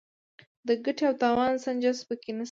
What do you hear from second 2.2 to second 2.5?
نشته.